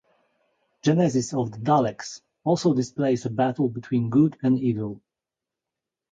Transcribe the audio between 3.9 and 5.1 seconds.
good and evil.